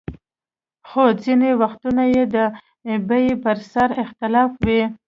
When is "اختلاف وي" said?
4.03-4.81